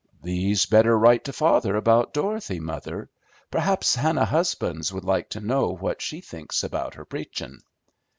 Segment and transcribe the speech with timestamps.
[0.23, 3.07] "Thee'd better write to father about Dorothy, mother.
[3.51, 7.59] Perhaps Hannah Husbands would like to know what she thinks about her preachin'."